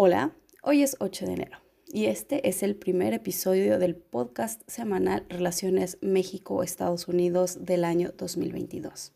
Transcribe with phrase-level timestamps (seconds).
[0.00, 0.30] Hola,
[0.62, 1.58] hoy es 8 de enero
[1.88, 9.12] y este es el primer episodio del podcast semanal Relaciones México-Estados Unidos del año 2022.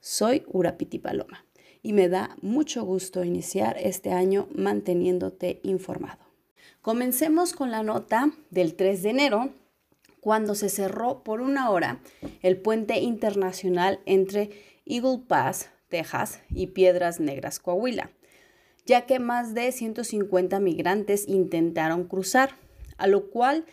[0.00, 1.46] Soy Urapiti Paloma
[1.84, 6.24] y me da mucho gusto iniciar este año manteniéndote informado.
[6.82, 9.50] Comencemos con la nota del 3 de enero,
[10.18, 12.00] cuando se cerró por una hora
[12.42, 14.50] el puente internacional entre
[14.84, 18.10] Eagle Pass, Texas y Piedras Negras, Coahuila
[18.84, 22.56] ya que más de 150 migrantes intentaron cruzar,
[22.96, 23.64] a lo cual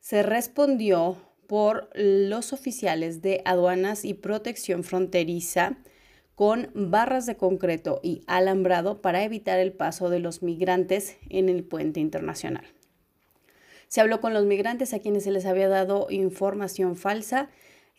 [0.00, 1.16] se respondió
[1.46, 5.76] por los oficiales de aduanas y protección fronteriza
[6.34, 11.62] con barras de concreto y alambrado para evitar el paso de los migrantes en el
[11.62, 12.64] puente internacional.
[13.88, 17.50] Se habló con los migrantes a quienes se les había dado información falsa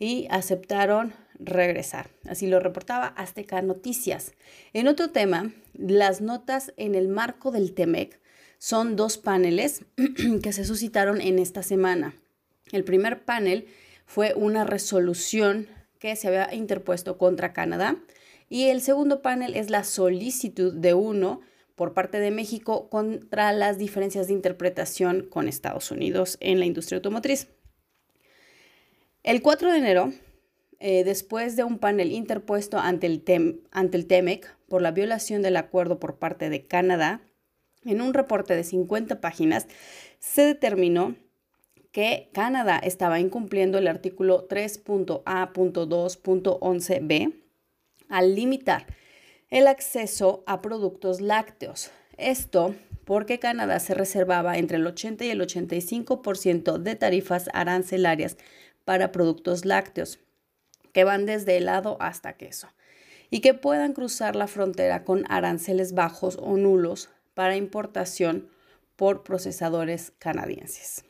[0.03, 2.09] y aceptaron regresar.
[2.27, 4.33] Así lo reportaba Azteca Noticias.
[4.73, 8.19] En otro tema, las notas en el marco del TEMEC
[8.57, 9.85] son dos paneles
[10.43, 12.15] que se suscitaron en esta semana.
[12.73, 13.67] El primer panel
[14.05, 15.69] fue una resolución
[15.99, 17.95] que se había interpuesto contra Canadá
[18.49, 21.39] y el segundo panel es la solicitud de uno
[21.75, 26.97] por parte de México contra las diferencias de interpretación con Estados Unidos en la industria
[26.97, 27.47] automotriz.
[29.23, 30.13] El 4 de enero
[30.79, 35.55] eh, después de un panel interpuesto ante el, ante el TEMEC por la violación del
[35.55, 37.21] acuerdo por parte de Canadá,
[37.85, 39.67] en un reporte de 50 páginas,
[40.19, 41.15] se determinó
[41.93, 47.33] que Canadá estaba incumpliendo el artículo 3.A.2.11b
[48.09, 48.87] al limitar
[49.49, 51.91] el acceso a productos lácteos.
[52.17, 58.37] Esto porque Canadá se reservaba entre el 80 y el 85% de tarifas arancelarias
[58.85, 60.19] para productos lácteos
[60.91, 62.67] que van desde helado hasta queso
[63.29, 68.49] y que puedan cruzar la frontera con aranceles bajos o nulos para importación
[68.95, 71.03] por procesadores canadienses.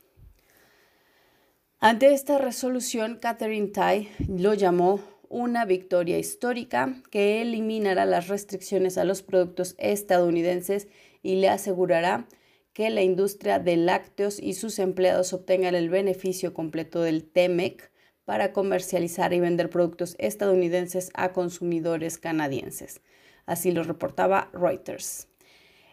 [1.80, 9.04] Ante esta resolución, Catherine Tai lo llamó una victoria histórica que eliminará las restricciones a
[9.04, 10.88] los productos estadounidenses
[11.24, 12.28] y le asegurará
[12.74, 17.92] que la industria de lácteos y sus empleados obtengan el beneficio completo del TEMEC
[18.26, 23.02] para comercializar y vender productos estadounidenses a consumidores canadienses.
[23.46, 25.28] Así lo reportaba Reuters.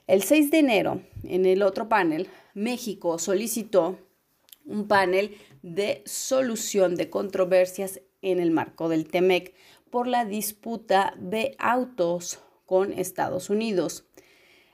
[0.07, 3.99] El 6 de enero, en el otro panel, México solicitó
[4.65, 9.55] un panel de solución de controversias en el marco del TEMEC
[9.91, 14.05] por la disputa de autos con Estados Unidos.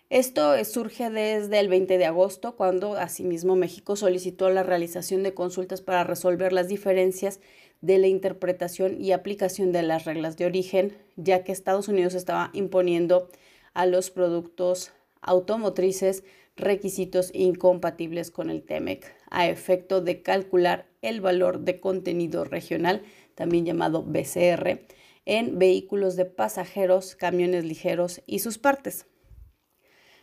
[0.09, 5.81] Esto surge desde el 20 de agosto, cuando asimismo México solicitó la realización de consultas
[5.81, 7.41] para resolver las diferencias
[7.81, 12.51] de la interpretación y aplicación de las reglas de origen, ya que Estados Unidos estaba
[12.53, 13.29] imponiendo
[13.75, 16.23] a los productos automotrices
[16.55, 23.03] requisitos incompatibles con el TEMEC a efecto de calcular el valor de contenido regional,
[23.35, 24.87] también llamado BCR,
[25.25, 29.07] en vehículos de pasajeros, camiones ligeros y sus partes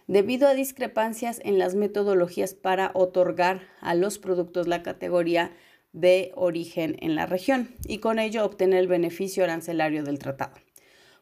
[0.08, 5.52] debido a discrepancias en las metodologías para otorgar a los productos la categoría
[5.94, 10.56] de origen en la región y con ello obtener el beneficio arancelario del tratado.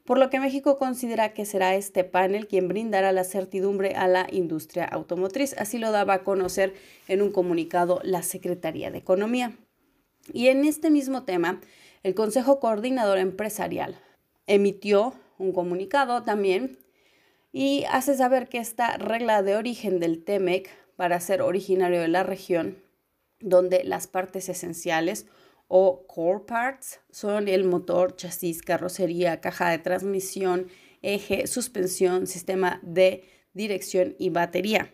[0.06, 4.28] Por lo que México considera que será este panel quien brindará la certidumbre a la
[4.32, 5.54] industria automotriz.
[5.58, 6.74] Así lo daba a conocer
[7.08, 9.56] en un comunicado la Secretaría de Economía.
[10.34, 11.62] Y en este mismo tema,
[12.04, 14.00] el Consejo Coordinador Empresarial
[14.48, 16.80] emitió un comunicado también
[17.52, 22.24] y hace saber que esta regla de origen del TEMEC para ser originario de la
[22.24, 22.78] región,
[23.40, 25.26] donde las partes esenciales
[25.68, 30.68] o core parts son el motor, chasis, carrocería, caja de transmisión,
[31.02, 33.24] eje, suspensión, sistema de
[33.54, 34.94] dirección y batería.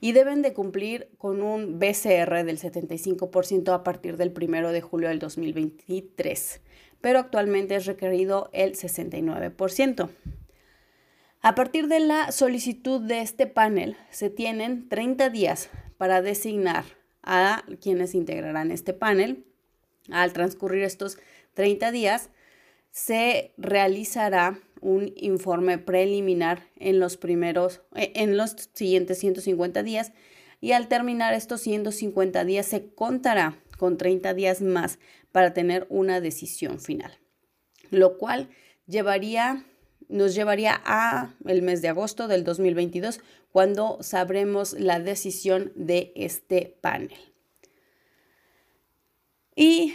[0.00, 5.08] Y deben de cumplir con un BCR del 75% a partir del 1 de julio
[5.08, 6.60] del 2023,
[7.00, 10.08] pero actualmente es requerido el 69%.
[11.44, 16.84] A partir de la solicitud de este panel, se tienen 30 días para designar
[17.24, 19.44] a quienes integrarán este panel.
[20.08, 21.18] Al transcurrir estos
[21.54, 22.30] 30 días,
[22.92, 30.12] se realizará un informe preliminar en los primeros, eh, en los siguientes 150 días
[30.60, 35.00] y al terminar estos 150 días se contará con 30 días más
[35.32, 37.18] para tener una decisión final,
[37.90, 38.48] lo cual
[38.86, 39.64] llevaría
[40.12, 43.20] nos llevaría a el mes de agosto del 2022
[43.50, 47.16] cuando sabremos la decisión de este panel.
[49.56, 49.94] Y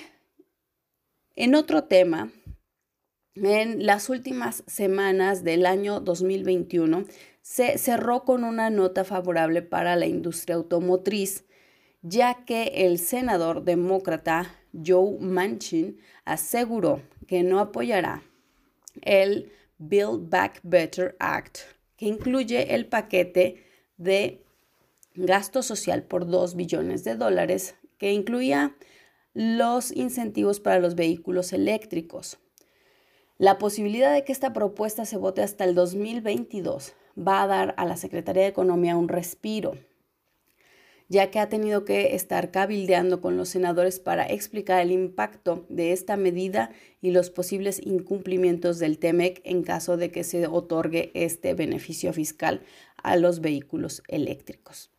[1.35, 2.31] en otro tema,
[3.35, 7.05] en las últimas semanas del año 2021
[7.41, 11.45] se cerró con una nota favorable para la industria automotriz,
[12.01, 14.53] ya que el senador demócrata
[14.85, 18.23] Joe Manchin aseguró que no apoyará
[19.01, 21.59] el Build Back Better Act,
[21.95, 23.63] que incluye el paquete
[23.97, 24.43] de
[25.15, 28.75] gasto social por 2 billones de dólares, que incluía
[29.33, 32.39] los incentivos para los vehículos eléctricos.
[33.37, 37.85] La posibilidad de que esta propuesta se vote hasta el 2022 va a dar a
[37.85, 39.75] la Secretaría de Economía un respiro,
[41.09, 45.93] ya que ha tenido que estar cabildeando con los senadores para explicar el impacto de
[45.93, 46.71] esta medida
[47.01, 52.61] y los posibles incumplimientos del TEMEC en caso de que se otorgue este beneficio fiscal
[53.01, 54.91] a los vehículos eléctricos.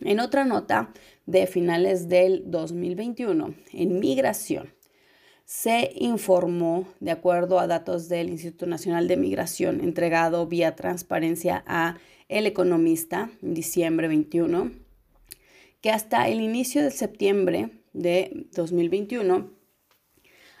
[0.00, 0.92] En otra nota
[1.26, 4.74] de finales del 2021, en migración,
[5.44, 11.96] se informó, de acuerdo a datos del Instituto Nacional de Migración entregado vía transparencia a
[12.28, 14.87] El Economista en diciembre 21,
[15.80, 19.52] que hasta el inicio de septiembre de 2021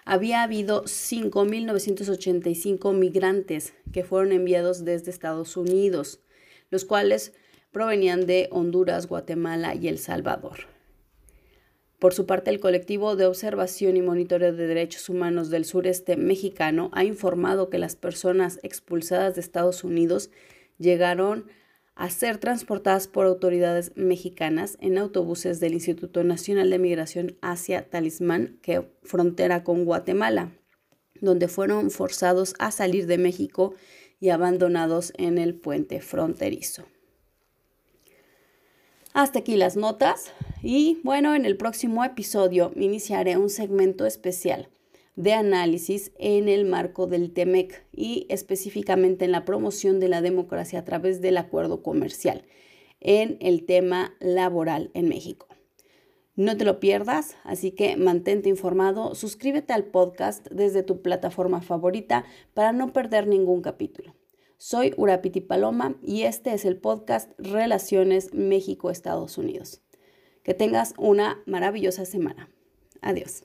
[0.04, 6.20] había habido 5.985 migrantes que fueron enviados desde Estados Unidos,
[6.70, 7.32] los cuales
[7.72, 10.66] provenían de Honduras, Guatemala y El Salvador.
[11.98, 16.90] Por su parte, el colectivo de observación y monitoreo de derechos humanos del sureste mexicano
[16.94, 20.30] ha informado que las personas expulsadas de Estados Unidos
[20.78, 21.50] llegaron
[21.98, 28.60] a ser transportadas por autoridades mexicanas en autobuses del Instituto Nacional de Migración hacia Talismán,
[28.62, 30.52] que frontera con Guatemala,
[31.20, 33.74] donde fueron forzados a salir de México
[34.20, 36.84] y abandonados en el puente fronterizo.
[39.12, 44.68] Hasta aquí las notas y bueno, en el próximo episodio iniciaré un segmento especial
[45.18, 50.78] de análisis en el marco del TEMEC y específicamente en la promoción de la democracia
[50.78, 52.44] a través del acuerdo comercial
[53.00, 55.48] en el tema laboral en México.
[56.36, 62.24] No te lo pierdas, así que mantente informado, suscríbete al podcast desde tu plataforma favorita
[62.54, 64.14] para no perder ningún capítulo.
[64.56, 69.82] Soy Urapiti Paloma y este es el podcast Relaciones México-Estados Unidos.
[70.44, 72.48] Que tengas una maravillosa semana.
[73.00, 73.42] Adiós.